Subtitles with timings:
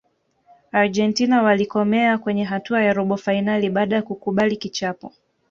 [0.71, 5.13] argentina walikomea kwenye hatua ya robo fainali baada ya kukubali kichapo